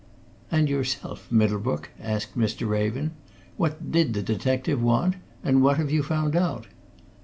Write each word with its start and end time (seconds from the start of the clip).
"And 0.49 0.67
yourself, 0.67 1.31
Middlebrook?" 1.31 1.91
asked 2.01 2.35
Mr. 2.35 2.67
Raven. 2.67 3.11
"What 3.55 3.91
did 3.91 4.15
the 4.15 4.23
detective 4.23 4.81
want, 4.81 5.13
and 5.43 5.61
what 5.61 5.77
have 5.77 5.91
you 5.91 6.01
found 6.01 6.35
out?" 6.35 6.65